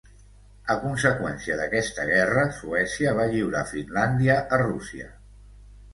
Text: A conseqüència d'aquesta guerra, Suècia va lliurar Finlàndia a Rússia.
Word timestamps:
A 0.75 0.75
conseqüència 0.85 1.57
d'aquesta 1.59 2.07
guerra, 2.11 2.47
Suècia 2.61 3.15
va 3.19 3.27
lliurar 3.35 3.65
Finlàndia 3.75 4.39
a 4.59 4.61
Rússia. 4.67 5.11